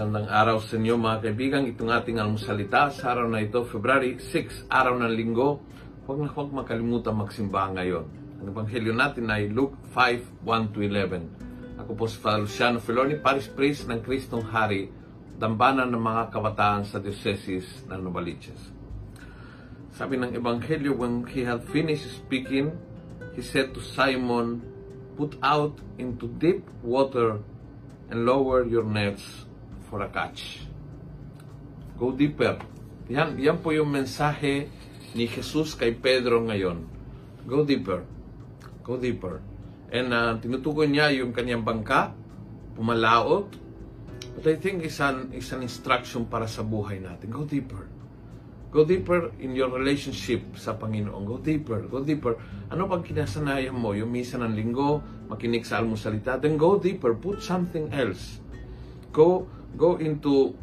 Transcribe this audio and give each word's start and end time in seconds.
Magandang 0.00 0.32
araw 0.32 0.64
sa 0.64 0.80
inyo 0.80 0.96
mga 0.96 1.28
kaibigan. 1.28 1.68
Itong 1.68 1.92
ating 1.92 2.16
almusalita 2.16 2.88
sa 2.88 3.12
araw 3.12 3.28
na 3.28 3.44
ito, 3.44 3.60
February 3.68 4.16
6, 4.16 4.72
araw 4.72 4.96
ng 4.96 5.12
linggo. 5.12 5.60
Huwag 6.08 6.24
na 6.24 6.32
huwag 6.32 6.56
makalimutan 6.56 7.12
magsimba 7.12 7.68
ngayon. 7.68 8.08
Ang 8.40 8.48
ebanghelyo 8.48 8.96
natin 8.96 9.28
ay 9.28 9.52
Luke 9.52 9.76
5, 9.92 10.40
1-11. 10.40 11.84
Ako 11.84 11.92
po 11.92 12.08
si 12.08 12.16
Father 12.16 12.48
Luciano 12.48 12.80
Feloni, 12.80 13.20
Paris 13.20 13.44
Priest 13.52 13.92
ng 13.92 14.00
Kristong 14.00 14.48
Hari, 14.48 14.88
dambanan 15.36 15.92
ng 15.92 16.00
mga 16.00 16.32
kabataan 16.32 16.88
sa 16.88 16.96
Diocese 16.96 17.84
ng 17.84 18.00
Novaliches. 18.00 18.72
Sabi 19.92 20.16
ng 20.16 20.32
ebanghelyo, 20.32 20.96
when 20.96 21.28
he 21.28 21.44
had 21.44 21.60
finished 21.68 22.08
speaking, 22.08 22.72
he 23.36 23.44
said 23.44 23.76
to 23.76 23.84
Simon, 23.84 24.64
Put 25.20 25.36
out 25.44 25.76
into 26.00 26.24
deep 26.40 26.64
water 26.80 27.44
and 28.08 28.24
lower 28.24 28.64
your 28.64 28.88
nets 28.88 29.49
for 29.90 30.06
a 30.06 30.08
catch. 30.08 30.64
Go 31.98 32.14
deeper. 32.14 32.56
Yan, 33.10 33.34
yan 33.36 33.58
po 33.58 33.74
yung 33.74 33.90
mensahe 33.90 34.70
ni 35.12 35.26
Jesus 35.26 35.74
kay 35.74 35.92
Pedro 35.98 36.46
ngayon. 36.46 36.86
Go 37.44 37.66
deeper. 37.66 38.06
Go 38.86 38.96
deeper. 38.96 39.42
And 39.90 40.14
uh, 40.14 40.38
tinutukoy 40.38 40.86
niya 40.86 41.10
yung 41.10 41.34
kanyang 41.34 41.66
bangka, 41.66 42.14
pumalaot. 42.78 43.50
But 44.38 44.46
I 44.46 44.56
think 44.62 44.86
it's 44.86 45.02
an, 45.02 45.34
it's 45.34 45.50
an 45.50 45.66
instruction 45.66 46.30
para 46.30 46.46
sa 46.46 46.62
buhay 46.62 47.02
natin. 47.02 47.34
Go 47.34 47.42
deeper. 47.42 47.90
Go 48.70 48.86
deeper 48.86 49.34
in 49.42 49.58
your 49.58 49.66
relationship 49.74 50.54
sa 50.54 50.78
Panginoon. 50.78 51.26
Go 51.26 51.42
deeper, 51.42 51.90
go 51.90 52.06
deeper. 52.06 52.38
Ano 52.70 52.86
pag 52.86 53.02
kinasanayan 53.02 53.74
mo? 53.74 53.98
Yung 53.98 54.14
misa 54.14 54.38
ng 54.38 54.54
linggo, 54.54 55.02
makinig 55.26 55.66
sa 55.66 55.82
almusalita, 55.82 56.38
then 56.38 56.54
go 56.54 56.78
deeper. 56.78 57.18
Put 57.18 57.42
something 57.42 57.90
else. 57.90 58.38
Go, 59.10 59.50
go 59.76 59.96
into 59.96 60.54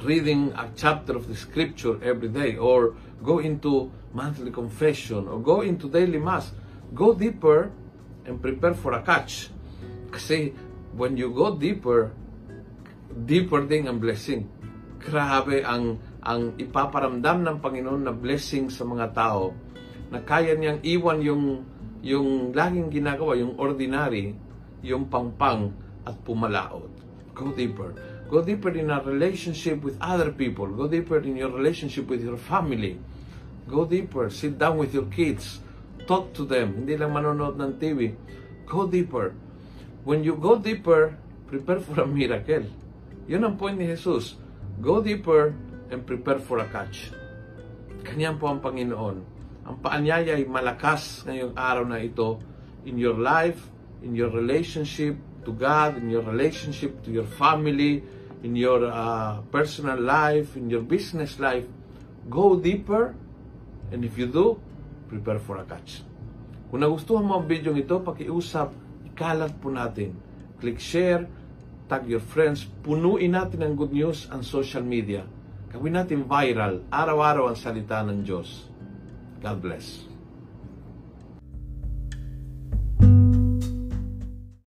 reading 0.00 0.52
a 0.56 0.72
chapter 0.76 1.16
of 1.16 1.28
the 1.28 1.36
scripture 1.36 2.00
every 2.00 2.28
day 2.28 2.56
or 2.56 2.96
go 3.20 3.38
into 3.38 3.92
monthly 4.12 4.50
confession 4.50 5.28
or 5.28 5.38
go 5.40 5.60
into 5.60 5.88
daily 5.88 6.18
mass. 6.18 6.52
Go 6.94 7.14
deeper 7.14 7.70
and 8.24 8.40
prepare 8.40 8.74
for 8.74 8.96
a 8.96 9.02
catch. 9.04 9.52
Kasi 10.14 10.52
when 10.96 11.16
you 11.16 11.30
go 11.30 11.54
deeper, 11.54 12.10
deeper 13.12 13.62
din 13.68 13.86
ang 13.86 14.00
blessing. 14.00 14.48
Grabe 15.00 15.64
ang 15.64 16.00
ang 16.20 16.52
ipaparamdam 16.60 17.48
ng 17.48 17.56
Panginoon 17.64 18.04
na 18.04 18.12
blessing 18.12 18.68
sa 18.68 18.84
mga 18.84 19.16
tao 19.16 19.56
na 20.12 20.20
kaya 20.20 20.52
niyang 20.52 20.84
iwan 20.84 21.18
yung 21.24 21.44
yung 22.00 22.52
laging 22.56 22.88
ginagawa, 22.88 23.36
yung 23.36 23.56
ordinary, 23.60 24.32
yung 24.80 25.08
pangpang 25.08 25.72
at 26.04 26.16
pumalaot. 26.24 26.88
Go 27.40 27.56
deeper. 27.56 27.96
Go 28.28 28.44
deeper 28.44 28.68
in 28.76 28.92
a 28.92 29.00
relationship 29.00 29.80
with 29.80 29.96
other 29.96 30.28
people. 30.28 30.68
Go 30.68 30.84
deeper 30.84 31.16
in 31.24 31.40
your 31.40 31.48
relationship 31.48 32.04
with 32.12 32.20
your 32.20 32.36
family. 32.36 33.00
Go 33.64 33.88
deeper. 33.88 34.28
Sit 34.28 34.60
down 34.60 34.76
with 34.76 34.92
your 34.92 35.08
kids. 35.08 35.64
Talk 36.04 36.36
to 36.36 36.44
them. 36.44 36.84
Hindi 36.84 37.00
lang 37.00 37.16
manonood 37.16 37.56
ng 37.56 37.80
TV. 37.80 38.12
Go 38.68 38.84
deeper. 38.84 39.32
When 40.04 40.20
you 40.20 40.36
go 40.36 40.60
deeper, 40.60 41.16
prepare 41.48 41.80
for 41.80 42.04
a 42.04 42.06
miracle. 42.06 42.68
Yun 43.24 43.40
ang 43.40 43.56
point 43.56 43.80
ni 43.80 43.88
Jesus. 43.88 44.36
Go 44.84 45.00
deeper 45.00 45.56
and 45.88 46.04
prepare 46.04 46.44
for 46.44 46.60
a 46.60 46.68
catch. 46.68 47.16
Kanyan 48.04 48.36
po 48.36 48.52
ang 48.52 48.60
Panginoon. 48.60 49.16
Ang 49.64 49.76
paanyaya 49.80 50.36
ay 50.36 50.44
malakas 50.44 51.24
ngayong 51.24 51.56
araw 51.56 51.88
na 51.88 52.04
ito 52.04 52.36
in 52.84 53.00
your 53.00 53.16
life, 53.16 53.64
in 54.04 54.12
your 54.12 54.28
relationship 54.28 55.16
to 55.44 55.52
God, 55.52 55.96
in 55.96 56.10
your 56.10 56.22
relationship 56.22 57.02
to 57.04 57.10
your 57.10 57.26
family, 57.26 58.04
in 58.42 58.56
your 58.56 58.88
uh, 58.88 59.40
personal 59.52 60.00
life, 60.00 60.56
in 60.56 60.68
your 60.68 60.82
business 60.82 61.38
life. 61.40 61.64
Go 62.28 62.56
deeper 62.56 63.14
and 63.90 64.04
if 64.04 64.16
you 64.16 64.26
do, 64.30 64.60
prepare 65.08 65.42
for 65.42 65.58
a 65.58 65.66
catch. 65.66 66.06
Kung 66.70 66.86
nagustuhan 66.86 67.26
mo 67.26 67.42
ang 67.42 67.46
video 67.50 67.74
ito, 67.74 67.98
pakiusap, 67.98 68.70
ikalat 69.10 69.50
po 69.58 69.74
natin. 69.74 70.14
Click 70.62 70.78
share, 70.78 71.26
tag 71.90 72.06
your 72.06 72.22
friends, 72.22 72.62
punuin 72.86 73.34
natin 73.34 73.66
ang 73.66 73.74
good 73.74 73.90
news 73.90 74.30
ang 74.30 74.46
social 74.46 74.86
media. 74.86 75.26
Gawin 75.74 75.98
natin 75.98 76.26
viral, 76.26 76.86
araw-araw 76.86 77.50
ang 77.50 77.58
salita 77.58 77.98
ng 78.06 78.22
Diyos. 78.22 78.70
God 79.42 79.58
bless. 79.58 80.06